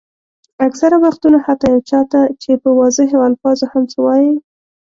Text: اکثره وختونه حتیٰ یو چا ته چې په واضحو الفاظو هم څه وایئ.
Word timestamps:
اکثره 0.65 0.97
وختونه 1.03 1.37
حتیٰ 1.45 1.67
یو 1.73 1.81
چا 1.89 1.99
ته 2.11 2.21
چې 2.41 2.51
په 2.63 2.69
واضحو 2.79 3.25
الفاظو 3.29 3.65
هم 3.71 3.83
څه 3.91 3.97
وایئ. 4.05 4.29